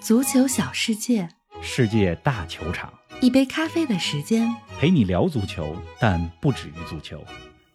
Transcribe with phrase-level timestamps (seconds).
[0.00, 1.28] 足球小世界，
[1.60, 4.48] 世界大球场，一杯咖啡的时间。
[4.78, 7.22] 陪你聊足球，但不止于足球。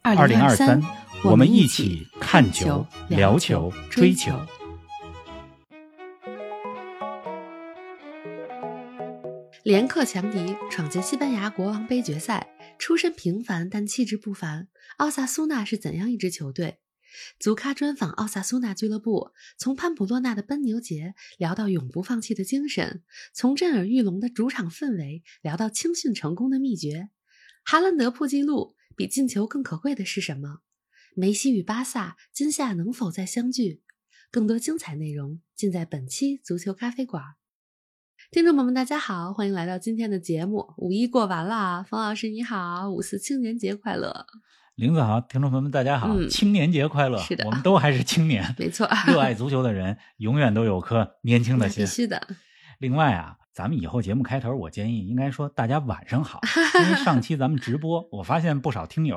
[0.02, 0.82] 二零二三，
[1.22, 4.46] 我们们一起起看球球、、聊聊球、追追球球。。
[9.62, 12.48] 连克强敌，闯进西班牙国王杯决赛。
[12.78, 16.78] 出身平凡但气质不凡，奥萨苏纳是怎样一支球队？
[17.38, 27.10] 足咖专访奥萨苏纳俱乐部，从潘普洛纳的奔牛节聊到永不放弃的精神，从震耳欲聋的主场氛围聊到青训成功的秘诀。
[27.64, 30.60] 哈兰德破纪录，比进球更可贵的是什么？
[31.14, 33.82] 梅西与巴萨今夏能否再相聚？
[34.30, 37.22] 更多精彩内容尽在本期足球咖啡馆。
[38.30, 40.74] 听众朋友们，大家好，欢迎来到今天的节目。
[40.76, 44.26] 五一过完了，冯老师你好，五四青年节快乐！
[44.76, 46.08] 林子豪，听众朋友们，大家好！
[46.08, 47.16] 嗯青年节快乐！
[47.22, 51.90] 是的我们都还是青年， 没错， 热爱足球的人永远都有颗年轻的心那必。
[51.94, 52.20] 须的。
[52.80, 56.40] 另外啊，咱们以后节目开头，我建议应该说大家晚上好，
[56.82, 59.16] 因为上期咱们直播，我发现不少听友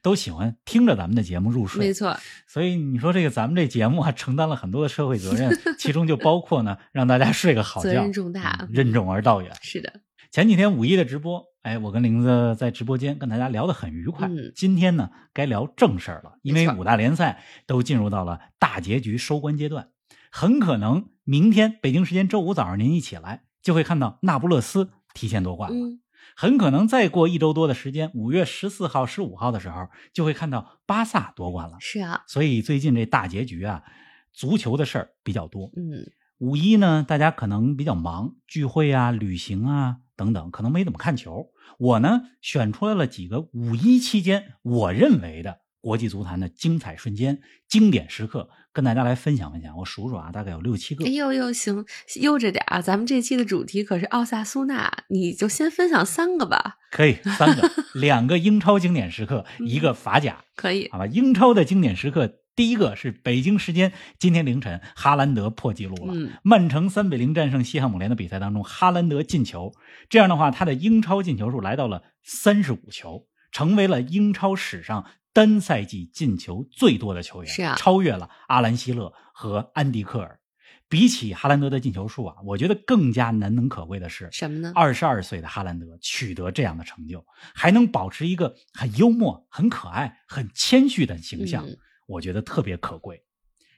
[0.00, 1.86] 都喜欢听着咱们的节目入睡。
[1.86, 9.52] 没错，所以你说这个咱们这节目啊，承担了很多的社会责任，其中就包括呢，让大家睡个好觉，责任重大嗯任重而道远。
[9.60, 9.92] 是的，
[10.34, 14.26] 前几天五一的直播，哎，我跟玲子在直播间跟大家聊得很愉快。
[14.26, 19.90] 嗯今天呢，该聊正事儿了，因为五大联赛都进入到了大结局收官阶段，
[20.32, 25.76] 很可能明天北京时间周五早上您一起来，就会看到那不勒斯提前夺冠了。
[25.76, 26.00] 嗯，
[26.34, 31.76] 很可能再过一周多的时间，五月十四号、十五号的时候，就会看到巴萨夺冠了。
[31.78, 33.84] 是啊，所以最近这大结局啊，
[34.32, 35.70] 足球的事儿比较多。
[35.76, 41.50] 嗯，五一呢，大家可能比较忙，聚会啊、旅行啊等等，可能没怎么看球。
[41.78, 49.76] 我呢，选出来了几个五一期间我认为的国际足坛的精彩瞬间、经典时刻，跟大家来分享分享。
[49.76, 51.10] 我数数啊，大概有六七个哎。
[51.10, 51.84] 呦呦，行，
[52.22, 52.80] 悠着点啊！
[52.80, 56.76] 咱们这期的主题可是奥萨苏纳，你就先分享三个吧。
[56.90, 60.44] 可以，三个， 两个英超经典时刻，一个法甲。
[60.56, 66.14] 可以，好吧，英超的经典时刻，第一个是北京时间今天凌晨，哈兰德破纪录了。
[66.14, 69.72] 嗯曼城三比零战胜西汉姆联的比赛当中，哈兰德进球，
[70.08, 80.38] 这样的话，他的英超进球数来到了三十五球，成为了英超史上单赛季进球最多的球员，是啊超越了阿兰希勒和安迪克尔。
[80.86, 84.70] 比起哈兰德的进球数啊，我觉得更加难能可贵的是，什么呢？
[84.76, 91.76] 二十二岁的哈兰德取得这样的成就，还能保持一个很幽默、很可爱、很谦虚的形象，嗯
[92.06, 93.24] 我觉得特别可贵。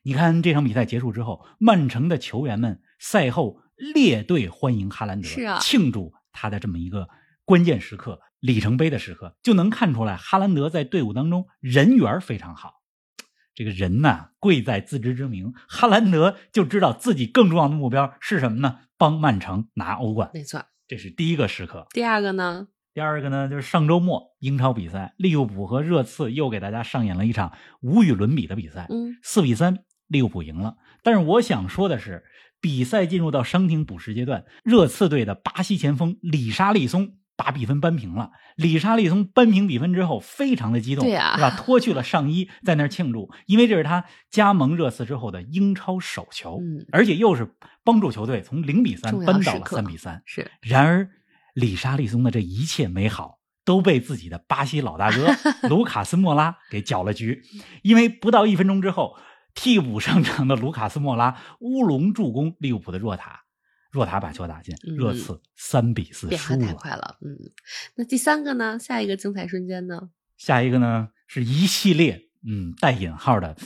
[0.03, 7.09] 你看这场比赛结束之后，曼城的球员们赛后列队欢迎哈兰德，是啊庆祝他的这么一个
[7.45, 12.83] 关键时刻、里程碑的时刻，就能看出来哈兰德在队伍当中人缘非常好。
[13.55, 15.55] 这个人呐，贵在自知之明。
[15.67, 18.81] 哈兰德就知道自己更重要的目标是什么呢？
[18.99, 20.31] 帮曼城拿欧冠。
[20.35, 20.63] 没错。
[20.87, 21.87] 这是第一个时刻。
[21.91, 22.69] 第二个呢？
[22.97, 27.53] 第二个呢，就是上周末英超比赛，利物浦和热刺又给大家上演了一场
[27.83, 30.79] 无与伦比的比赛，嗯，四比三，利物浦赢了。
[31.03, 32.25] 但是我想说的是，
[32.59, 38.31] 比赛进入到伤停补时阶段，热刺队的巴西前锋里沙利松把比分扳平了。
[38.57, 41.51] 里沙利松扳平比分之后，非常的激动，对啊吧？
[41.51, 47.55] 脱去了上衣，在那儿庆祝，因为这是他加盟热刺之后的英超首球，嗯而且又是
[47.85, 50.23] 帮助球队从零比三扳到了三比三。
[50.25, 51.11] 是然而，
[51.57, 55.35] 里沙利松的这一切美好都被自己的巴西老大哥
[55.69, 57.43] 卢卡斯莫拉给搅了局，
[57.83, 59.17] 因为不到一分钟之后，
[59.55, 63.41] 替补上场的卢卡斯莫拉乌龙助攻利物浦的若塔，
[63.91, 66.75] 若塔把球打进，嗯热刺三比四输了。
[66.75, 67.17] 快了。
[67.23, 67.35] 嗯，
[67.97, 68.79] 那第三个呢？
[68.79, 70.11] 下一个精彩瞬间呢？
[70.37, 73.57] 下一个呢是一系列嗯带引号的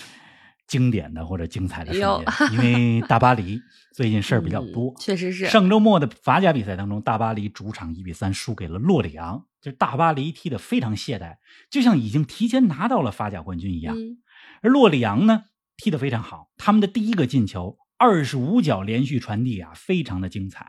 [0.70, 3.60] 经典的或者精彩的瞬哟间，因为大巴黎
[3.92, 5.46] 最近事儿比较多嗯，确实是。
[5.46, 11.38] 上周末的法甲比赛当中，大巴黎主场一比三输给了洛里昂，就是大巴黎踢得非常懈怠，
[11.68, 13.96] 就像已经提前拿到了法甲冠军一样。
[13.98, 14.18] 嗯，
[14.62, 20.64] 而洛里昂呢，踢得非常好，他们的第一个进球，二十五脚连续传递啊，非常的精彩。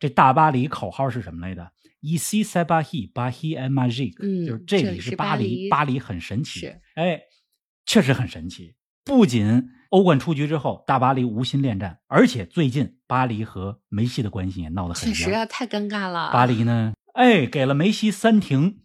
[0.00, 1.70] 这大巴黎口号是什么来着
[2.02, 6.60] ？Ici c'est Paris, Paris est magique，、嗯就是这里是是巴黎，巴黎巴黎很神奇。
[6.60, 7.20] 是，哎，
[7.86, 8.74] 确实很神奇。
[9.10, 15.12] 不仅欧冠出局之后，大巴黎无心恋战，而且最近巴黎和梅西的关系也闹得很僵。
[15.12, 16.30] 确实啊，太尴尬了。
[16.32, 18.82] 巴黎呢，哎，给了梅西三停，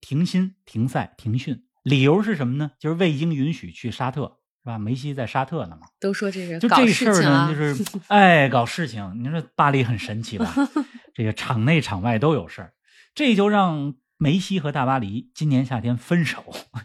[0.00, 2.70] 停薪、停赛、停训，理由是什么呢？
[2.78, 4.78] 就是未经允许去沙特，是吧？
[4.78, 5.88] 梅西在沙特呢嘛。
[5.98, 9.20] 都说这是就搞这事儿呢，就是 哎，搞事情。
[9.20, 10.54] 你说巴黎很神奇吧？
[11.12, 12.72] 这个场内场外都有事儿，
[13.16, 16.42] 这就让梅西和大巴黎今年夏天分手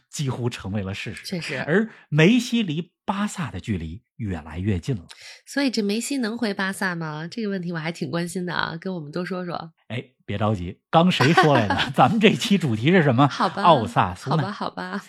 [0.10, 1.26] 几乎成为了事实。
[1.26, 5.04] 确实而梅西离巴萨的距离越来越近了。
[5.46, 7.28] 所以这梅西能回巴萨吗？
[7.30, 9.72] 这个问题我还挺关心的啊，跟我们多说说。
[9.88, 11.76] 哎，别着急，刚谁说来的？
[11.96, 13.28] 咱们这期主题是什么？
[13.28, 14.52] 好吧，奥萨苏纳。
[14.52, 15.02] 好吧，好吧。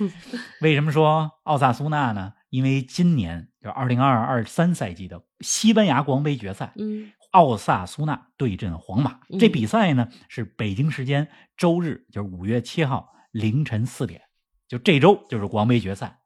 [0.61, 2.35] 为什么说奥萨苏纳呢？
[2.52, 9.20] 因为今年就二零二二三赛季的西班牙国王杯决赛，嗯，奥萨苏纳对阵皇马。
[9.40, 14.20] 这比赛呢是北京时间周日，就是五月七号凌晨四点，
[14.69, 16.20] 就这周就是国王杯决赛。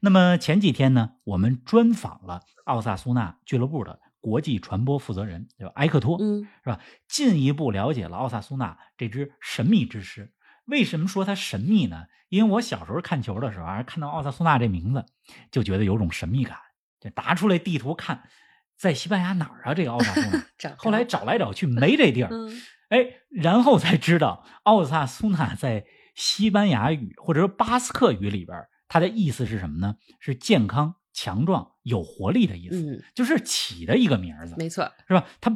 [0.00, 6.80] 那么前几天呢，我们专访了奥萨苏纳俱乐部的国际传播负责人，叫埃克托，嗯，是吧？
[7.06, 10.32] 进一步了解了奥萨苏纳这支神秘之师。
[10.66, 12.06] 为什么说它神秘呢？
[12.28, 15.04] 因为我小时候看球的时候，看到奥萨苏纳这名字，
[15.50, 16.58] 就觉得有种神秘感。
[17.00, 18.24] 就拿出来地图看，
[18.76, 19.74] 在西班牙哪儿啊？
[19.74, 20.74] 这个奥萨苏纳。
[20.78, 22.30] 后来找来找去没这地儿，
[22.88, 28.66] 哎，然后才知道奥萨苏纳在西班牙语或者说巴斯克语里边。
[28.88, 29.96] 它的意思是什么呢？
[30.20, 35.26] 是健康、强壮、有活力的意思，嗯，就是起的一个名字，没错，是吧？
[35.40, 35.50] 它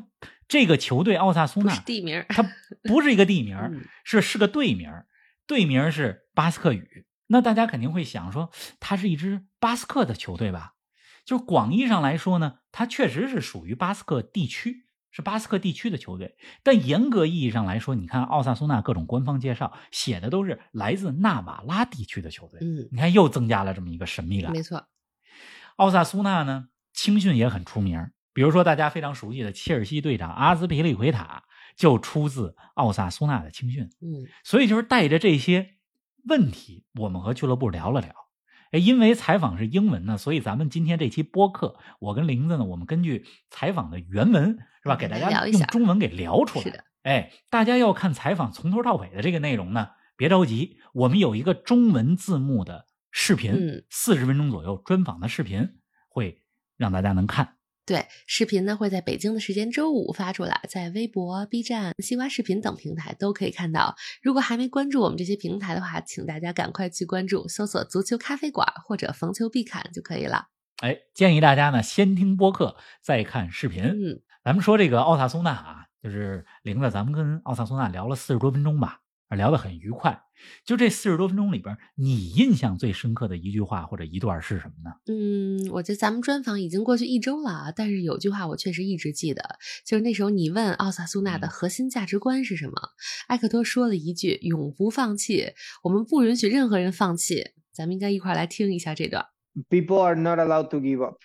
[0.51, 2.43] 这个球队奥萨苏纳是地名，它
[2.83, 3.57] 不是一个地名，
[4.05, 4.91] 是是个队名，
[5.47, 7.07] 队名是巴斯克语。
[7.29, 8.51] 那大家肯定会想说，
[8.81, 10.75] 它是一支巴斯克的球队吧？
[11.25, 14.85] 就是广义上来说呢，它确实是属于巴斯克地区。
[15.13, 22.61] 是巴斯克地区的球队，但严格意义上来说，你看奥萨苏纳各种官方介绍写的都是来自纳瓦拉地区的球队。
[22.63, 24.53] 嗯，你看又增加了这么一个神秘感。
[24.53, 24.87] 没错，
[25.75, 28.11] 奥萨苏纳呢青训也很出名，
[28.41, 31.45] 比如说大家非常熟悉的切尔西队长阿兹皮利奎塔
[31.77, 33.91] 就出自奥萨苏纳的青训。
[34.01, 35.75] 嗯，所以就是带着这些
[36.27, 38.15] 问题，我们和俱乐部聊了聊。
[38.71, 46.65] 哎，因为采访是英文呢，所以咱们今天这期播客，我跟玲子呢，我们根据采访的原文是吧，给大家用中文给聊出来。
[46.65, 55.75] 是的，哎，大家要看采访从头到尾的这个内容呢，别着急，我们有一个中文字幕的视频，四十分钟左右专访的视频，
[56.09, 56.41] 会
[56.79, 57.57] 让大家能看。
[57.91, 63.97] 对，视频呢会在北京的时间周五发出来，在微博、B 站、西瓜视频等平台都可以看到。
[64.23, 70.47] 如果还没关注我们这些平台的话，请大家赶快去关注，搜索“足球咖啡馆”或者“逢球必侃”就可以了。
[70.77, 73.83] 哎，建议大家呢先听播客，再看视频。
[73.83, 79.00] 嗯，咱们说这个奥萨苏纳啊，就是玲子，咱们跟奥萨苏纳聊了四十多分钟吧，
[79.37, 80.23] 聊得很愉快。
[80.65, 84.97] 就这四十多分钟里边，你印象最深刻的一句话或者一段是什么呢？
[85.07, 92.73] 嗯，我觉得咱们专访已经过去一周了啊，但是有句话我确实一直记得，就是那时候你问奥萨苏纳的核心价值观是什么，
[93.29, 95.53] 埃克托说了一句“永不放弃”，
[95.85, 97.51] 我们不允许任何人放弃。
[97.73, 99.27] 咱们应该一块来听一下这段。
[99.69, 101.19] People are not allowed to give up.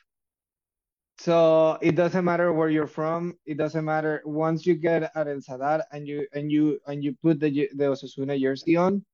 [1.18, 3.34] So it doesn't matter where you're from.
[3.44, 7.14] It doesn't matter once you get at El Sadar and you and you and you
[7.22, 9.04] put the the Osasuna jersey on.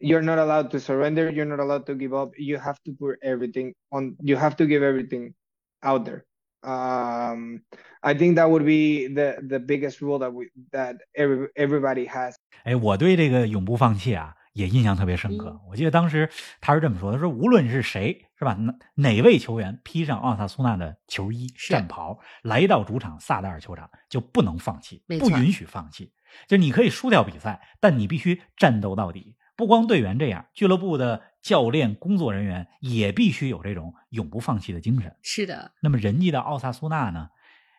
[0.00, 1.30] You're not allowed to surrender.
[1.30, 2.32] You're not allowed to give up.
[2.38, 4.16] You have to put everything on.
[4.22, 5.34] You have to give everything
[5.82, 6.24] out there.
[6.64, 7.62] Um,
[8.02, 12.36] I think that would be the the biggest rule that we that every everybody has.
[12.64, 15.61] 哎，我对这个永不放弃啊， 也印象特别深刻。
[15.69, 18.53] 我记得当时他是这么说：“他说无论是谁，是吧？
[18.55, 26.11] 哪哪位球员披上奥萨苏纳的球衣战袍，来到主场萨达尔球场，就不能放弃，不允许放弃。
[26.47, 29.35] 就你可以输掉比赛，但你必须战斗到底。
[29.55, 35.15] 不光队员这样，俱乐部的教练、工作人员也必须有这种永不放弃的精神。
[35.21, 35.71] 是的。
[35.81, 37.29] 那么人家的奥萨苏纳呢，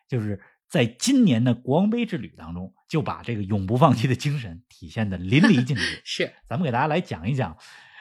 [0.07, 6.01] 就是在今年的国王杯之旅当中，就把这个永不放弃的精神体现的淋漓尽致。
[6.05, 7.57] 是，咱们给大家来讲一讲。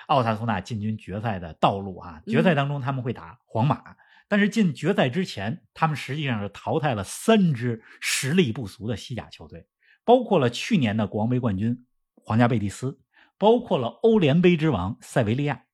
[0.09, 3.95] 奥萨苏纳进军决赛的道路啊，决赛当中他们会打皇马，
[4.27, 9.67] 但是进决赛之前，他们实际上是淘汰了三支实力不俗的西甲球队，
[10.07, 11.85] 包括了去年的国王杯冠军
[12.15, 12.99] 皇家贝蒂斯，
[13.37, 15.65] 包括了欧联杯之王塞维利亚，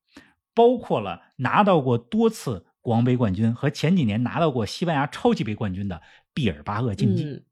[0.52, 6.02] 包括了拿到过多次国王杯冠军和前几年拿到过西班牙超级杯冠军的
[6.34, 7.46] 毕尔巴鄂竞技。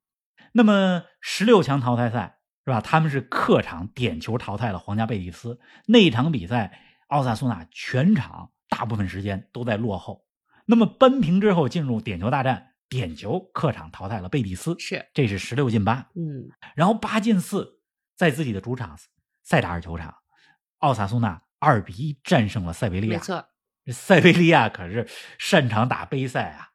[0.52, 2.40] 那么十六强淘汰赛。
[2.64, 2.80] 是吧？
[2.80, 5.58] 他们是客场点球淘汰了皇家贝蒂斯。
[5.86, 10.24] 那场比赛，奥萨苏纳全场大部分时间都在落后。
[10.66, 16.08] 那么扳平之后进入点球大战，点球客场淘汰了贝蒂斯，是这是十六进八。
[16.14, 17.80] 嗯，然后八进四，
[18.14, 18.96] 在自己的主场
[19.42, 20.14] 塞达尔球场，
[20.78, 23.14] 奥萨苏纳二比一战胜了塞维利亚。
[23.14, 23.44] 没错，
[23.88, 26.68] 塞维利亚可是擅长打杯赛啊。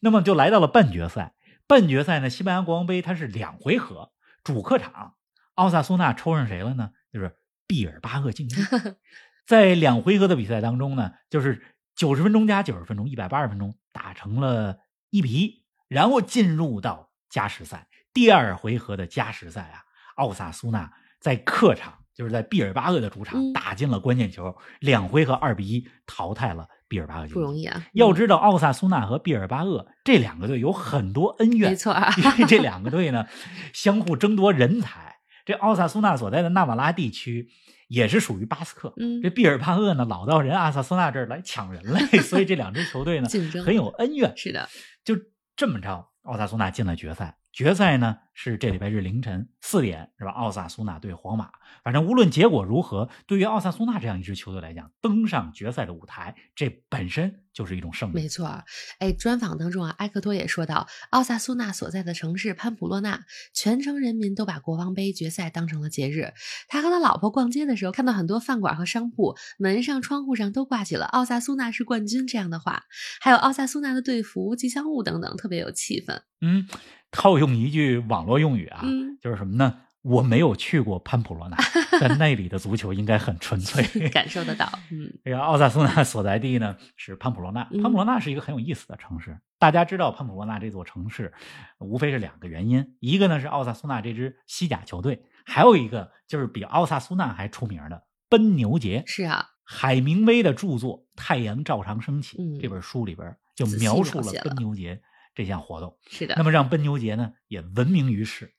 [0.00, 1.34] 那么就来到了半决赛。
[1.66, 4.12] 半决赛呢，西班牙国王杯它是两回合。
[4.42, 5.14] 主客场，
[5.54, 6.90] 奥萨苏纳抽上谁了呢？
[7.12, 8.56] 就是毕尔巴鄂竞技。
[9.44, 11.62] 在两回合的比赛当中呢，就是
[11.94, 14.78] 九十分钟加九十分钟，一百八十分钟打成了
[15.10, 17.88] 一比一，然后进入到加时赛。
[18.12, 19.82] 第二回合的加时赛啊，
[20.16, 27.74] 奥萨苏纳在客场，就是在毕尔巴鄂的主场打进了关键球，两回合二比一淘汰了毕尔巴鄂不容易啊。
[27.76, 33.26] 嗯要知道，奥萨苏纳和毕尔巴鄂这两个队有很多恩怨，没错啊因为这两个队呢
[33.72, 35.16] 相互争夺人才。
[35.44, 37.48] 这奥萨苏纳所在的纳瓦拉地区
[37.88, 43.28] 也是属于巴斯克，嗯这毕尔巴鄂呢老到人阿萨苏纳这儿来抢人来， 所以这两支球队呢
[43.64, 44.32] 很有恩怨。
[44.36, 44.68] 是的，
[45.04, 45.14] 就
[45.56, 47.36] 这么着，奥萨苏纳进了决赛。
[47.52, 50.30] 决赛呢是这礼拜日凌晨四点，是吧？
[50.30, 51.50] 奥萨苏纳对皇马。
[51.82, 58.28] 反正无论结果如何，对于奥萨苏纳这样一支球队来讲，登上决赛的舞台，这本身就是一种胜利没。
[58.28, 58.64] 错儿。
[59.00, 63.24] 哎，专访当中啊，埃克托也说到，奥萨苏纳所在的城市潘普洛纳，
[63.54, 66.32] 全城人民都把国王杯决赛当成了节日。
[66.68, 72.84] 他和他老婆逛街的时候，看到很多饭馆和商铺门上、窗户上都挂起了“奥萨苏纳是冠军”这样的话，
[73.20, 76.20] 还有奥萨苏纳的队服、吉祥物等等，特别有气氛。
[76.40, 76.68] 嗯，
[77.10, 79.80] 套用一句网络用语啊，嗯就是什么呢？
[80.02, 81.56] 我没有去过潘普罗纳，
[82.00, 83.82] 但那里的足球应该很纯粹。
[84.10, 89.38] 感受得到，嗯 这个奥萨苏纳所在地呢是潘普罗纳，嗯潘普罗纳是一个很有意思的城市。
[89.58, 91.32] 大家知道潘普罗纳这座城市，
[91.78, 99.02] 无非是两个原因，一个呢是奥萨苏纳这支西甲球队，还有一个就是比奥萨苏纳还出名的奔牛节。
[99.04, 105.02] 是啊，海明威的著作《太阳照常升起》嗯这本书里边就描述了奔牛节
[105.38, 105.96] 这项活动。
[106.10, 108.54] 是的那，么让奔牛节呢也闻名于世。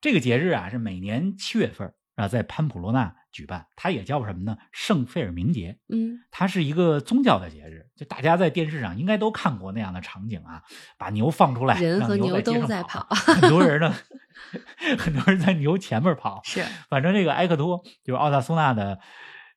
[0.00, 4.56] 这个节日啊是每年七月份啊在潘普罗纳举办，它也叫什么呢？
[4.72, 5.78] 圣费尔明节。
[5.90, 10.62] 嗯，它是一个宗教的节日，就大家在电视上应该都看过那样的场景啊，
[10.96, 13.94] 把牛放出来，人和牛让牛在街都在跑很多人呢，
[14.96, 16.40] 很多人在牛前面跑。
[16.42, 18.98] 是反正这个埃克托就是奥萨苏纳的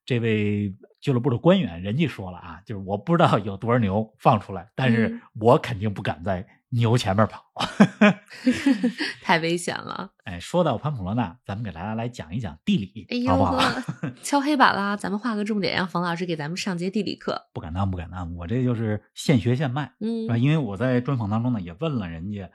[0.06, 7.44] 这位俱乐部的官员，人家说了啊，就是我不知道有多少牛放出来，但是嗯我肯定不敢在牛前面跑。
[9.22, 10.12] 太危险了。
[10.24, 13.82] 哎，说到潘普罗纳，咱们给大家来讲一讲地理，哎呦好不好？
[14.24, 14.96] 敲黑板啦！
[14.96, 17.50] 咱们画个重点，让冯老师给咱们上节地理课。
[17.54, 19.94] 不敢当，不敢当，我这就是现学现卖。
[20.00, 20.38] 嗯是吧？
[20.38, 22.50] 因为我在专访当中呢，也问了人家，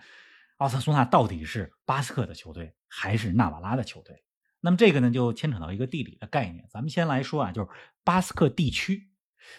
[0.59, 4.23] 奥萨苏纳到底是巴斯克的球队还是纳瓦拉的球队？
[4.61, 6.67] 那么这个呢，就牵扯到一个地理的概念。
[6.71, 7.69] 咱们先来说啊，就是
[8.05, 9.11] 巴斯克地区。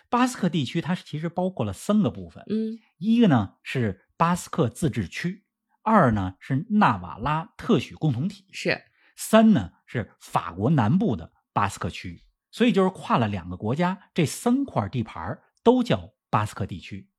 [0.10, 5.46] 巴斯克地区它是其实包括了三个部分，嗯一个呢是巴斯克自治区，
[5.82, 8.84] 二呢是纳瓦拉特许共同体，是
[9.16, 17.10] 三呢是法国南部的巴斯克区域，所以就是跨了两个国家，这三块地盘儿都叫巴斯克地区。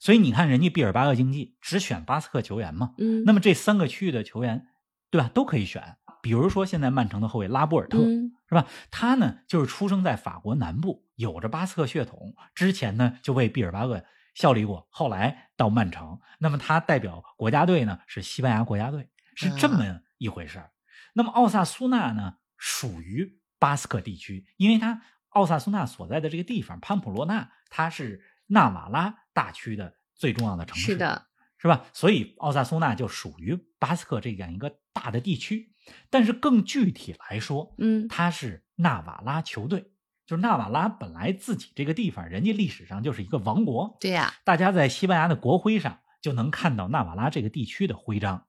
[0.00, 4.66] 所以你看，人家毕尔巴鄂竞技只选巴斯克球员嘛，嗯，那么这三个区域的球员，
[5.10, 5.98] 对吧，都可以选。
[6.22, 8.66] 比如说现在曼城的后卫拉波尔特，嗯是吧？
[8.90, 16.18] 他呢就是出生在法国南部，有着巴斯克血统，之前呢就为毕尔巴鄂效力过，后来到曼城。
[16.38, 20.72] 那么他代表国家队呢是西班牙国家队，是这么一回事儿。
[21.14, 31.84] 那么奥萨苏纳呢属于巴斯克地区，因为他奥萨苏纳所在的这个地方潘普洛纳，它是纳瓦拉大区的最重要的城市，是的，是吧？
[31.92, 35.69] 所以奥萨苏纳就属于巴斯克这样一个大的地区。
[36.10, 39.92] 但是更具体来说，嗯他是纳瓦拉球队，
[40.26, 48.46] 就是纳瓦拉本来自己这个地方，人家历史上就是一个王国，对呀、大家在西班牙的国徽上就能看到纳瓦拉这个地区的徽章，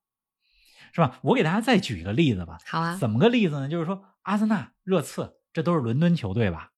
[0.93, 1.19] 是吧？
[1.23, 2.57] 我给大家再举一个例子吧。
[2.65, 3.69] 好啊，怎么个例子呢？
[3.69, 6.71] 就是说，阿森纳、热刺这都是伦敦球队吧？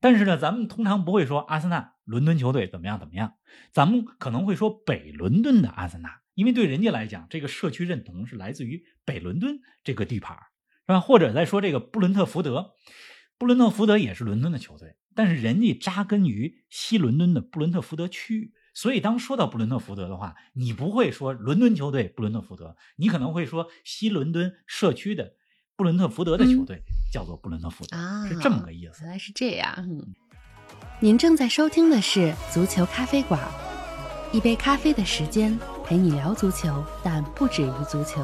[0.00, 3.34] 但是呢，咱们通常不会说阿森纳伦敦球队怎么样怎么样，
[3.72, 10.42] 咱们可能会说北伦敦的阿森纳，因为对人家来讲，这个社区认同是来自于北伦敦这个地盘儿，
[10.86, 11.00] 是吧？
[11.00, 12.72] 或者再说这个布伦特福德，
[13.38, 25.34] 布伦特福德也是伦敦的球队，但是人家扎根于西伦敦的布伦特福德区域，所以当说到布伦特福德的话，你不会说伦敦球队布伦特福德，你可能会说西伦敦社区的
[25.76, 29.02] 布伦特福德的球队叫做布伦特福德，啊，是这么个意思。
[29.02, 29.74] 原来是这样。
[29.78, 30.14] 嗯，
[31.00, 32.20] 您正在收听的是
[32.52, 33.40] 《足球咖啡馆》，
[34.36, 38.22] 一杯咖啡的时间陪你聊足球，但不止于足球。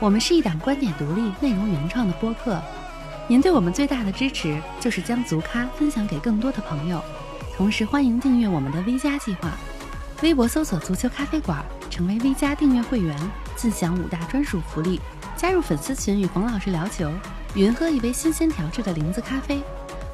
[0.00, 2.60] 我们是一档观点独立、内容原创的播客。
[3.28, 7.00] 您对我们最大的支持就是将足咖分享给更多的朋友，
[7.54, 9.50] 同时欢迎订阅我们的 V 加计划。
[10.22, 13.16] 微博搜索“足球咖啡馆”，成为 V 加订阅会员，
[13.56, 15.00] 自享五大专属福利。
[15.36, 17.10] 加入粉丝群与冯老师聊球，
[17.54, 19.62] 云喝一杯新鲜调制的零子咖啡，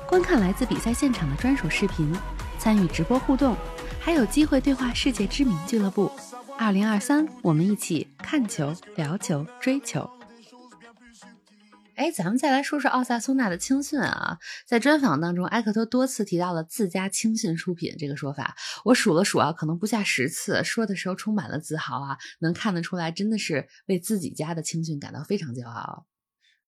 [0.08, 2.12] 观看来自比赛现场的专属视频，
[2.58, 3.56] 参与直播互动，
[3.99, 6.12] 还有机会对话世界知名俱乐部。
[6.58, 10.08] 二零二三，我们一起看球、聊球、追球。
[11.94, 18.56] 哎，咱们再来说说奥萨苏纳的青训啊，在专访当中，埃克托多次提到了自家青训出品这个说法。
[18.84, 26.06] 我数了数啊，可能不下十次，说的时候充满了自豪啊，能看得出来，真的是为自己家的青训感到非常骄傲。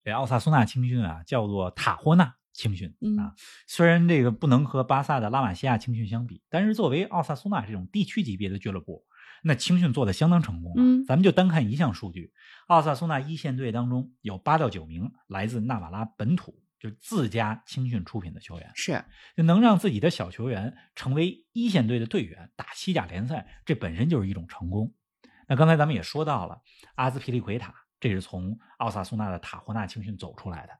[0.05, 3.33] 这奥萨苏纳青训啊，叫做塔霍纳青训嗯啊。
[3.67, 9.05] 虽然这个不能和巴萨的拉玛西亚青训相比，但是作为奥萨苏纳这种地区级别的俱乐部，
[9.43, 10.83] 那青训做的相当成功了。
[10.83, 12.33] 嗯咱们就单看一项数据，
[12.67, 18.71] 奥萨苏纳一线队当中有八到九名来自纳瓦拉本土，就自家青训出品的球员。
[18.75, 19.05] 是
[19.37, 24.93] 就能让自己的小球员成为一线队的队员，打西甲联赛，这本身就是一种成功。
[25.47, 26.61] 那刚才咱们也说到了
[26.95, 30.73] 阿兹皮利奎塔，这是从奥萨苏纳的塔霍纳青训走出来的。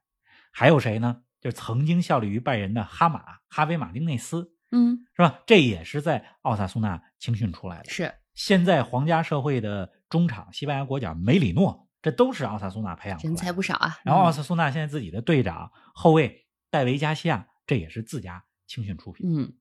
[0.51, 1.23] 还有谁呢？
[1.41, 5.41] 就曾经效力于拜仁的哈马哈维马丁内斯，嗯是吧？
[5.47, 7.91] 这也是在奥萨苏纳青训出来的。
[7.91, 13.37] 是现在皇家社会的中场西班牙国脚梅里诺，这都是奥萨苏纳培养出来人。
[13.37, 13.99] 才不少啊。
[14.05, 19.27] 然后奥嗯萨苏纳现在自己的队长后卫戴维加西亚，这也是自家青训出品。
[19.29, 19.53] 嗯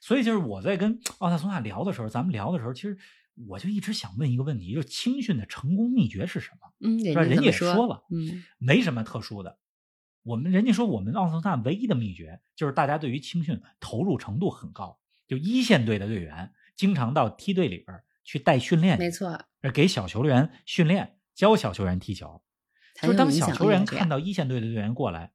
[0.00, 2.98] 所以就是我在跟奥萨苏纳聊的时候，咱们聊的时候，其实
[3.46, 6.72] 我就一直想问一个问题，就是青训的成功秘诀是什么？
[6.80, 9.60] 嗯，人家也说了，嗯没什么特殊的。
[10.24, 14.98] 我们人家说我们奥萨苏纳唯一的秘诀就是大家对于青训投入程度很高，
[15.28, 19.38] 就一线队的队员经常到梯队里边去带训练，没，错，
[19.72, 22.42] 给小球员训练，教小球员踢球。
[23.00, 25.32] 就是当小球员看到一线队的队员过来，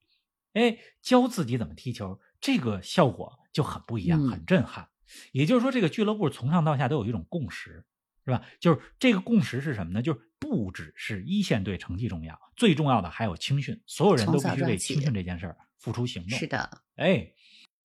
[0.53, 4.89] 哎，教自己怎么踢球，这个效果就很不一样，嗯很震撼。
[5.31, 7.85] 也就是说，这个俱乐部从上到下都有一种共识，
[8.25, 8.45] 是吧？
[8.59, 10.01] 就是这个共识是什么呢？
[10.01, 16.39] 就是不只是一线队成绩重要，最重要的还有青训，所有人都必须为青训这件事儿付出行动。
[16.39, 17.33] 是的，哎，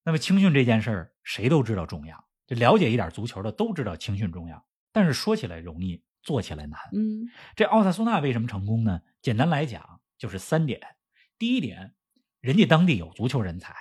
[0.05, 6.79] 那么青训这件事儿谁都知道重要，就了解一点足球的都知道青训重要，但是说起来容易，做起来难。
[6.93, 9.01] 嗯这奥萨苏纳为什么成功呢？
[9.21, 10.81] 简单来讲就是三点。
[11.37, 11.95] 第一点，
[12.41, 13.75] 人家当地有足球人才，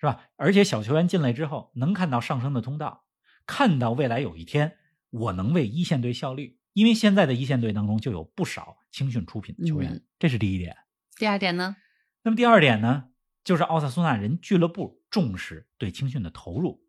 [0.00, 0.26] 是吧？
[0.34, 3.04] 而且小球员进来之后，能看到上升的通道，
[3.46, 4.76] 看到未来有一天
[5.10, 6.58] 我能为一线队效力。
[6.72, 10.76] 因为现在的一线队当中就有不少青训出品的球员，嗯这是第一点。
[11.16, 11.76] 第二点呢？
[12.22, 13.10] 那么第二点呢，
[13.44, 16.82] 就是奥萨苏纳人俱乐部重视对青训的投入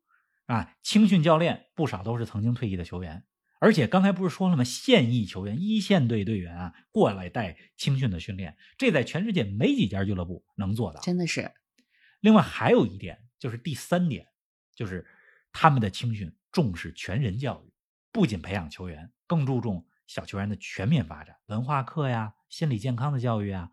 [0.48, 3.24] 啊，青训教练不少都是曾经退役的球员，
[3.60, 4.64] 而且刚才不是说了吗？
[4.64, 11.02] 现役球员、一线队队员啊，过来带青训的训练，这在全世界没几家俱乐部能做到。
[11.02, 11.52] 真的是，
[12.20, 14.28] 另外还有一点，就是第三点，
[14.76, 15.08] 就是
[15.52, 17.72] 他们的青训重视全人教育，
[18.12, 23.72] 不仅培养球员，更注重小球员的全面发展，文化课呀、心理健康的教育啊，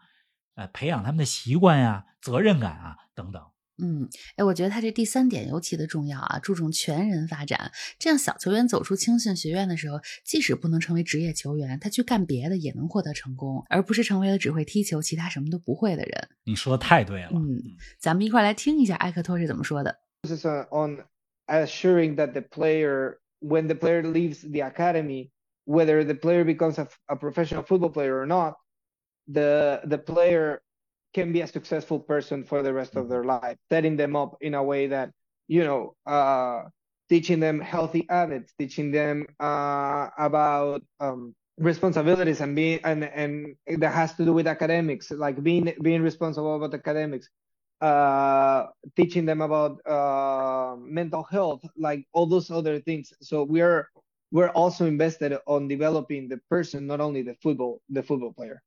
[0.55, 3.51] 呃，培养他们的习惯呀、责任感啊等等。
[3.83, 7.73] 嗯，哎，我觉得他这第三点尤其的重要啊，注重全人发展。
[7.99, 16.29] 这样小球员走出青训学院的时候，即使不能成为职业球员，他去干别的也能获得成功，而不是成为了只会踢球、其他什么都不会的人。
[16.45, 17.31] 你说的太对了。
[17.35, 17.61] 嗯，
[17.99, 19.97] 咱们一块儿来听一下埃克托是怎么说的。
[20.23, 21.05] This is uh, on
[21.47, 25.31] assuring that the player, when the player leaves the academy,
[25.65, 28.55] whether the player becomes a, a professional football player or not,
[29.27, 30.61] the the player
[31.15, 34.55] can be a successful person for the rest of their life, setting them up in
[34.55, 35.11] a way that
[35.49, 36.63] you know, uh,
[37.09, 43.93] teaching them healthy habits, teaching them uh, about um, responsibilities and being and and that
[43.93, 47.29] has to do with academics, like being being responsible about academics
[47.81, 53.13] uh, teaching them about uh, mental health, like all those other things.
[53.21, 53.89] So we're
[54.33, 58.63] we're also invested on developing the person, not only the football the football player.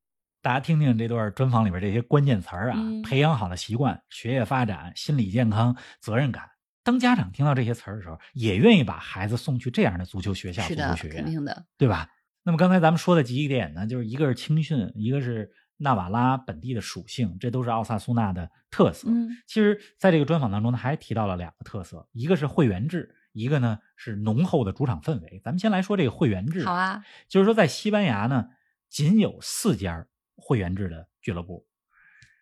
[0.47, 6.49] 大家听听这段专访里边这些关键词儿啊，嗯培养好的习惯、学业发展、心理健康、责任感。
[6.85, 11.65] 当家长听到这些词儿的时候，也愿意把孩子送去这样的足球学校、足球学院，肯定的。
[11.77, 12.07] 对吧？
[12.43, 19.09] 那么刚才咱们说的几点呢，就是一个是青训，一个是纳瓦拉本地的属性，这都是奥萨苏纳的特色。
[19.09, 25.41] 嗯其实，在这个专访当中呢，还提到了两个特色，一个是会员制，一个呢是浓厚的主场氛围。
[25.43, 28.47] 咱们先来说这个会员制，好啊，就是说在西班牙呢，
[28.89, 30.07] 仅有四家
[30.37, 31.67] 会员制的俱乐部，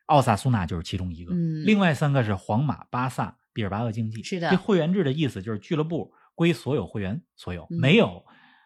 [0.05, 4.21] 奥萨苏纳就是其中一个，嗯另外三个是皇马、巴萨、毕尔巴鄂竞技。
[4.21, 8.23] 是的这会员制的意思就是俱乐部归所有会员所有，嗯没有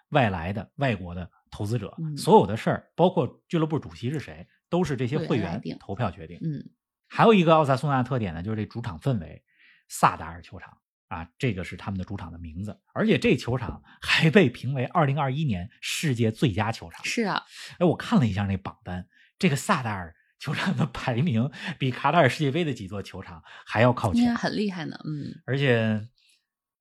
[0.10, 6.38] 外来的外国的投资者，嗯所有的事儿，包括俱乐部主席是谁，都是这些会会员投票决定。
[6.42, 6.70] 嗯
[7.08, 9.44] 还有一个奥萨苏纳特点呢，就是这主场氛围，
[9.88, 10.78] 萨达尔球场
[11.10, 17.04] 啊，这个是他们的主场的名字，而且这球场还被评为二零二一年世界最佳球场。
[17.04, 17.44] 是啊，
[17.80, 19.06] 哎，我看了一下那榜单，
[19.38, 24.98] 这个萨达尔球场的排名比卡塔尔世界杯的几座球场还要靠前，很厉害呢。
[25.04, 26.08] 嗯而且。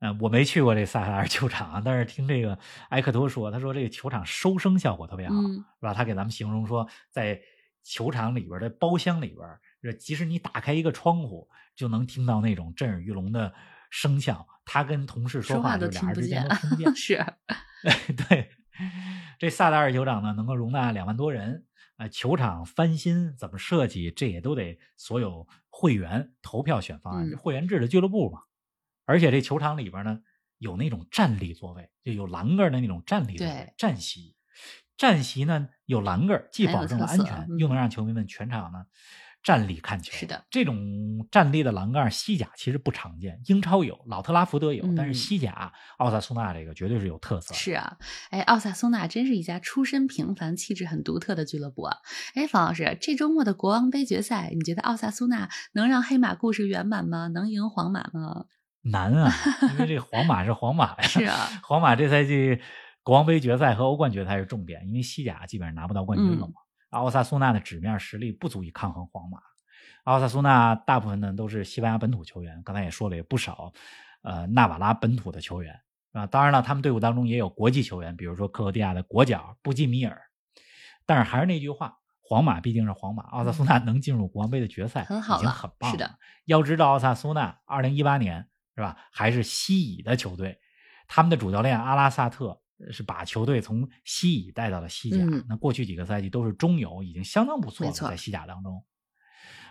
[0.00, 2.56] 呃，我没去过这萨达尔球场啊，但是听这个
[2.90, 5.92] 埃克托说，他说这个球场收声效果特别好，嗯是吧？
[5.92, 7.40] 他给咱们形容说，在
[7.82, 13.52] 球场里边的包厢里边，这即使你打开一个窗户，就能听到那种震耳欲聋的
[13.90, 14.46] 声效。
[14.64, 16.92] 他跟同事话，说话就俩人之间都听不见。
[16.96, 17.24] 是，
[18.28, 18.50] 对，
[19.38, 21.64] 这萨达尔球场呢，能够容纳两万多人
[21.96, 28.40] 啊，球场翻新怎么设计，这也都得所有会员投票选方案，嗯会员制的俱乐部嘛。
[29.06, 30.20] 而且这球场里边呢，
[30.58, 34.36] 有那种站立座位，就有栏杆的那种站立座位，站席。
[34.98, 38.84] 站席呢有栏杆，既保证了安全，嗯又能让球迷们全场呢
[39.42, 40.12] 站立看球。
[40.12, 47.54] 是的，这种站立的栏杆，西甲其实不常见，英超有，老特拉福德有，但是嗯西甲奥萨苏纳这个绝对是有特色。
[47.54, 47.96] 是啊，
[48.30, 51.96] 哎，奥萨苏纳真是一家出身平凡、气质很独特的俱乐部啊！
[52.34, 57.28] 哎，方老师，这周末的国王杯决赛，你觉得奥萨苏纳能让黑马故事圆满吗？
[57.28, 58.46] 能赢皇马吗？
[58.82, 59.32] 难啊，
[59.72, 61.02] 因为这皇马是皇马呀。
[61.02, 62.60] 是啊， 皇马这赛季
[63.02, 66.54] 国王杯决赛和欧冠决赛是重点，因为西甲基本上拿不到冠军了嘛。
[66.90, 69.38] 奥萨苏纳的纸面实力不足以抗衡皇马。
[70.04, 73.72] 奥萨苏纳大部分呢都是西班牙本土球员，刚才也说了，也不少，
[74.22, 75.78] 呃，纳瓦拉本土的球员
[76.12, 76.26] 啊。
[76.26, 80.22] 当然了，他们队伍当中也有国际球员，比如说克罗地亚的国脚布基米尔。
[81.04, 86.18] 但是还是那句话，皇马毕竟是皇马，奥萨苏纳能进入国王杯的决赛，已经很好了很棒是的。
[86.44, 90.58] 要知道，奥萨苏纳二零一八年是吧，还是西乙的球队，
[91.06, 92.60] 他们的主教练阿拉萨特呃
[92.90, 95.18] 是把球队从西乙带到了西甲。
[95.18, 98.84] 嗯那过去几个赛季都是中游，已经相当不错了，在西甲当中。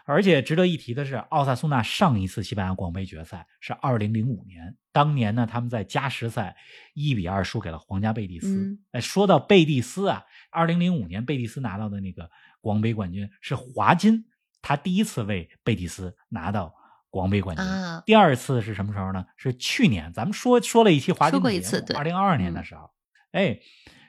[0.09, 6.55] 而且值得一提的是，奥萨苏纳上一次西班牙广杯决赛是二零零五年，当年呢他们在加时赛
[6.93, 8.47] 一比二输给了皇家贝蒂斯。
[8.47, 14.23] 嗯哎，说到贝蒂斯啊，二零零五年贝蒂斯拿到的那个国王杯冠军是华金，
[14.61, 16.73] 他第一次为贝蒂斯拿到
[17.09, 17.65] 国王杯冠军。
[17.65, 19.25] 啊第二次是什么时候呢？
[19.35, 22.89] 是去年，咱们说说了一期华金说过一次对二零二二年的时候，
[23.37, 23.59] 哎，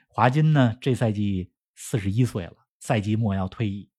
[0.09, 3.91] 华金呢这赛季四十一岁了，赛季末要退役。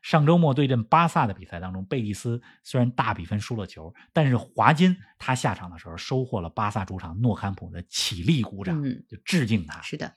[0.00, 9.82] 上周末对阵巴萨的比赛当中，贝蒂斯虽然大比分输了球，但是华金他下场的时候收获了巴萨主场诺坎普的起立鼓掌，嗯就致敬他。
[9.82, 10.14] 是的，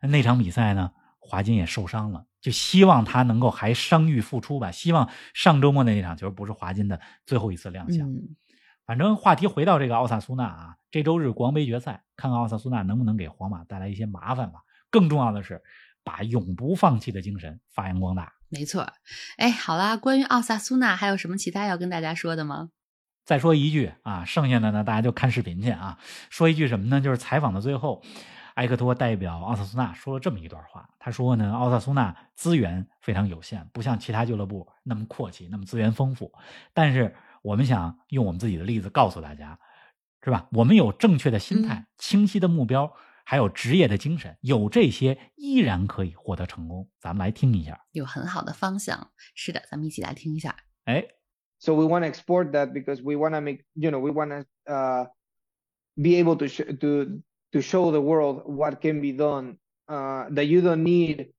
[0.00, 4.70] 那场比赛呢，华金也受伤了，就希望他能够还伤愈复出吧。
[4.70, 8.08] 希望上周末的那场球不是华金的最后一次亮相。
[8.08, 8.36] 嗯，
[8.86, 14.60] 反正话题回到这个奥萨苏纳啊，这周日国王杯决赛，看看奥萨苏纳能不能给皇马带来一些麻烦吧。
[14.90, 15.60] 更重要的是，
[16.04, 18.32] 把永不放弃的精神发扬光大。
[18.48, 18.86] 没错。
[19.38, 22.70] 哎，好啦，关于奥萨苏纳还有什么其他要跟大家说的吗？
[23.24, 25.98] 再说一句啊，剩下的呢，大家就看视频去啊。
[26.30, 27.00] 说一句什么呢？
[27.00, 28.00] 就是采访的最后，
[28.54, 30.88] 埃克托代表奥萨苏纳说了这么一段话。
[31.00, 36.32] 他说呢，奥萨苏纳资源非常有限，不像其他俱乐部那么阔气，那么资源丰富。
[36.72, 39.58] 但是我们想用我们自己的例子告诉大家，
[40.21, 40.47] 是吧？
[40.51, 42.93] 我们有正确的心态、嗯清晰的目标，
[43.25, 46.89] 还有职业的精神，有这些依然可以获得成功。
[46.99, 47.85] 咱们来听一下。
[47.91, 49.11] 有很好的方向。
[49.35, 50.55] 是的，咱们一起来听一下。
[50.85, 51.07] 哎，
[51.59, 54.29] So we want to export that because we want to make, you know, we want
[54.29, 55.07] to uh,
[55.95, 59.57] be able to sh- to to show the world what can be done.
[59.87, 61.33] Uh, that you don't need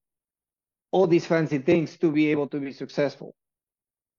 [0.91, 3.35] all these fancy things to be able to be successful.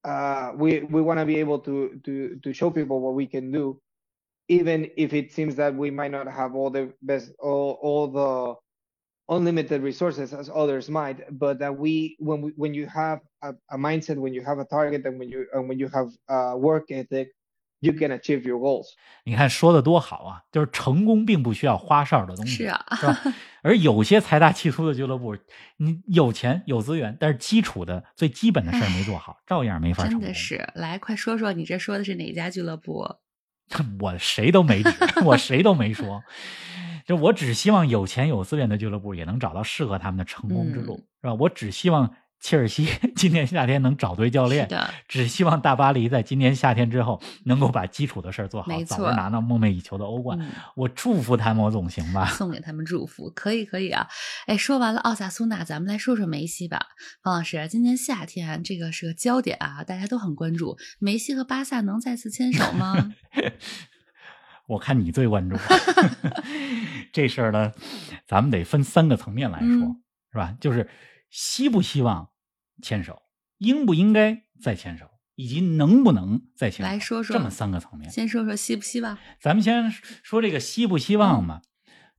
[0.04, 3.50] Uh, we we want to be able to to to show people what we can
[3.50, 3.82] do,
[4.48, 8.56] even if it seems that we might not have all the best all all the
[9.28, 13.78] unlimited resources as others might, but that we when we when you have a, a
[13.78, 16.90] mindset, when you have a target, and when you and when you have uh, work
[16.90, 17.28] ethic,
[17.78, 18.88] you can achieve your goals.
[19.24, 20.42] 你看说的多好啊！
[20.50, 23.22] 就是成功并不需要花哨的东西，是啊是吧？
[23.62, 25.36] 而有些财大气粗的俱乐部，
[25.76, 30.20] 你有钱有资源，但是基础的最基本的事儿没做好，照样没法成功。
[30.22, 33.06] 真的是，来，快说说你这说的是哪家俱乐部？
[33.99, 34.91] 我谁都没指，
[35.23, 36.23] 我谁都没说，
[37.05, 41.33] 就我只希望有钱有资源的俱乐部也能找到适合他们的成功之路，嗯是吧？
[41.35, 42.13] 我只希望
[42.45, 44.69] 切尔西 今年夏天能找对教练，
[45.07, 50.37] 只希望大巴黎在今年夏天之后能够把基础的事儿做好，早日拿到梦寐以求的欧冠。
[50.39, 52.27] 嗯我祝福他们，我总行吧？
[52.37, 54.07] 送给他们祝福，可以可以啊！
[54.45, 56.85] 哎，说完了奥萨苏纳，咱们来说说梅西吧。
[57.23, 63.11] 方老师，今年夏天这个是个焦点啊，大家都很关注，梅西和巴萨能再次牵手吗？
[64.69, 65.55] 我看你最关注
[67.11, 67.71] 这事儿呢，
[68.27, 70.55] 咱们得分三个层面来说，嗯是吧？
[70.61, 70.87] 就是
[71.31, 72.29] 希不希望
[72.81, 73.21] 牵手，
[73.57, 78.09] 应不应该再牵手，以及能不能再牵手，来说说这么三个层面。
[78.09, 79.17] 先说说希不希望？
[79.39, 81.61] 咱们先说这个希不希望嘛？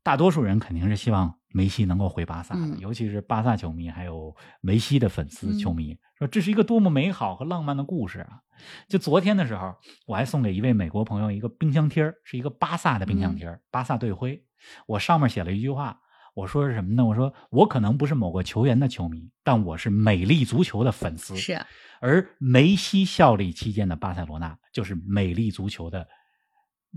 [0.03, 8.41] 大多数人肯定是希望梅西能够回巴萨的，嗯尤其是巴萨球迷还有梅西的粉丝嗯球迷，说这是一个多么美好和浪漫的故事啊！
[8.89, 9.75] 就昨天的时候，
[10.07, 14.47] 我还送给一位美国朋友一个冰箱贴儿是一个巴萨的冰箱贴儿巴萨队徽。
[14.87, 16.01] 我上面写了一句话，
[16.37, 17.03] 我说是什么呢？
[17.03, 21.35] 我说我可能不是某个球员的球迷，但我是美丽足球的粉丝。
[21.35, 21.67] 是啊
[21.99, 26.07] 而梅西效力期间的巴塞罗那就是美丽足球的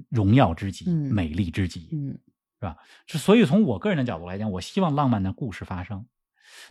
[0.10, 2.20] 荣耀之极、嗯美丽之极，嗯
[2.60, 2.76] 是吧？
[3.08, 6.06] 是所以从我个人的角度来讲，我希望浪漫的故事发生。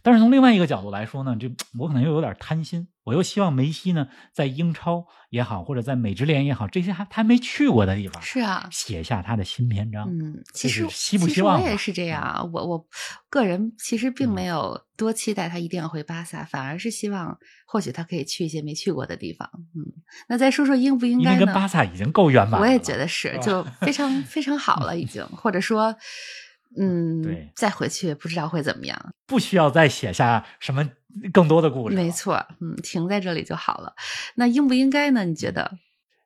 [0.02, 10.08] 但是从另外一个角度来说呢，就 我可能又有点贪心，我又希望梅西呢在英超也好，或者在美职联也好，这些还他没去过的地方，是啊，写下他的新篇章。
[10.08, 12.86] 嗯，其实希不希望我也是这样啊，我我
[13.30, 19.48] 个人其实并嗯没有多期待他一定要回巴萨，反而是希望或许他可以去一些没去过的地方。
[19.74, 19.84] 嗯，
[20.28, 21.40] 那再说说应不应因该呢？
[21.40, 22.66] 为跟巴萨已经够圆满了。
[22.66, 25.94] 我也觉得是就非常非常好了，已经，或者说，
[26.78, 29.14] 嗯，对再回去不知道会怎么样。
[29.26, 30.88] 不需要再写下什么
[31.32, 31.96] 更多的故事。
[31.96, 33.94] 没，错，嗯，停在这里就好了。
[34.34, 35.24] 那应不应该呢？
[35.24, 35.78] 你觉得？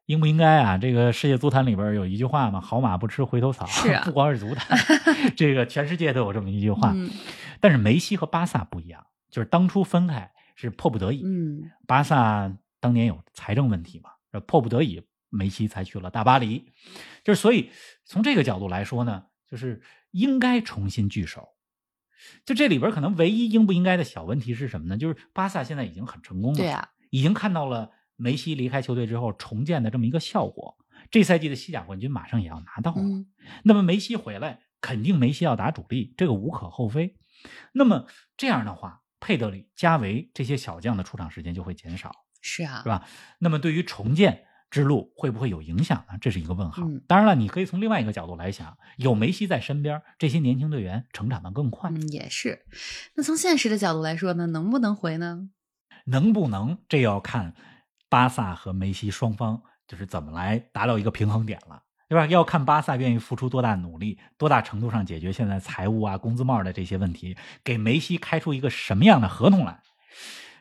[0.07, 0.77] 应不应该啊？
[0.77, 4.77] 这个世界足坛里边有一句话嘛，“好马不吃回头草”，是啊 不光是足坛，
[5.37, 6.93] 这个全世界都有这么一句话。
[6.95, 7.09] 嗯
[7.61, 11.23] 但是梅西和巴萨不一样，就是当初分开是迫不得已。
[11.25, 16.73] 嗯巴萨当年有财政问题嘛，呃迫不得已，梅西才去了大巴黎。
[17.23, 17.71] 就是所以
[18.05, 21.51] 从这个角度来说呢，就是应该重新聚首。
[22.45, 24.97] 就这里边可能唯一应不应该的小问题是什么呢？
[24.97, 30.77] 就是巴萨现在已经很成功了，对啊，已经看到了梅西离开球队之后重建的这么一个效果。
[31.11, 33.27] 这赛季的西甲冠军马上也要拿到了，嗯
[33.65, 37.17] 那么梅西回来，肯定梅西要打主力，这个无可厚非。
[37.73, 38.07] 那么
[38.37, 43.07] 这样的话，佩德里、加维这些小将的出场时间就会减少，是啊是，吧？
[43.41, 46.19] 那么对于重建之路会不会有影响呢？
[46.19, 46.83] 这是一个问号。
[46.83, 52.65] 嗯当然了，你可以从另外一个角度来想，有梅西在身边，这些年轻队员成长的更快，嗯，也是。
[53.15, 55.51] 那从现实的角度来说呢，能不能回呢？
[56.07, 57.55] 能不能这要看
[58.09, 61.83] 巴萨和梅西双方就是怎么来达到一个平衡点了。
[62.09, 62.27] 对吧？
[62.27, 69.81] 要看巴萨愿意付出多大努力，多大程度上解决现在财务啊、工资帽的这些问题，给梅西开出一个什么样的合同来，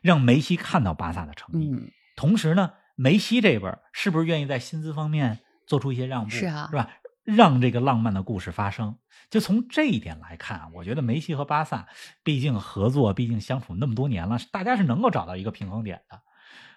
[0.02, 1.70] 让梅西看到巴萨的诚意。
[1.70, 6.30] 嗯，同时呢，梅西这边是不是愿意在薪资方面做出一些让步？
[6.30, 6.88] 是啊是吧？
[7.24, 8.96] 让这个浪漫的故事发生。
[9.32, 11.88] 就从这一点来看啊，我觉得梅西和巴萨
[12.24, 16.22] 毕竟合作，毕竟相处那么多年了，大家是能够找到一个平衡点的。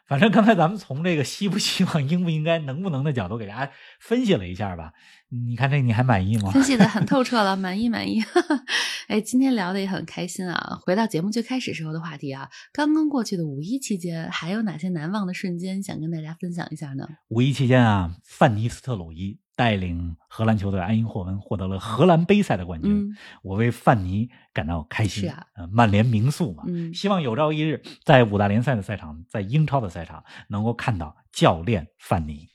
[0.06, 4.92] 反正刚才咱们从这个希不希望、应不应该、能不能的角度给大家分析了一下吧。
[5.30, 6.50] 你看这你还满意吗？
[6.50, 8.22] 分析的很 透彻了，满意满意。
[9.08, 10.78] 哎，今天聊的也很开心啊。
[10.82, 17.08] 回到节目最开始时候的话题啊，刚刚过去的五一期间，还有哪些难忘的瞬间想跟大家分享一下呢？
[17.28, 25.22] 五一期间啊，范尼斯特鲁伊带领荷兰球队埃因霍温获得了荷兰杯赛的冠军，嗯我为范尼感到开心。
[25.22, 32.48] 是啊，呃，曼联名宿嘛，嗯希望有朝一日在五大联赛的赛场，在英超的赛场能够看到教练范尼。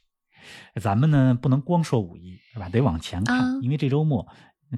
[0.81, 2.67] 咱们呢不能光说五一是吧？
[2.69, 4.27] 得往前看，啊因为这周末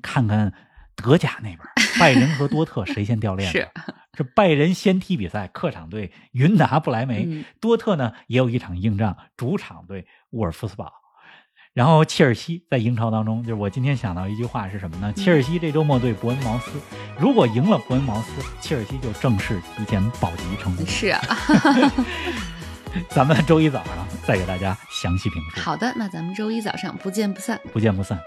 [0.02, 0.54] 看看
[0.96, 1.60] 德甲那边，
[2.00, 3.60] 拜仁和多特谁先掉 链子？
[3.60, 3.70] 是
[4.14, 10.92] 这拜仁先踢比赛，客场对云达不莱梅；嗯多特呢也有一场硬仗，主场对沃尔夫斯堡。
[11.74, 15.14] 然后切尔西在英超当中，就是我今天想到一句话是什么呢？
[15.14, 16.72] 切尔西这周末对伯恩茅斯，
[17.18, 20.86] 如果赢了伯恩茅斯，切尔西就正式提前保级成功。
[20.86, 21.22] 是啊。
[23.08, 27.58] 咱们周一早上再给大家详细评述，好的，那咱们周一早上不见不散。
[27.72, 28.20] 不见不散。